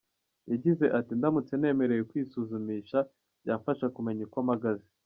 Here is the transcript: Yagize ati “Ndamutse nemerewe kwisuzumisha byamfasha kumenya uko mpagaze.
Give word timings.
Yagize 0.51 0.85
ati 0.99 1.11
“Ndamutse 1.19 1.53
nemerewe 1.61 2.03
kwisuzumisha 2.09 2.99
byamfasha 3.41 3.85
kumenya 3.95 4.21
uko 4.29 4.39
mpagaze. 4.47 4.87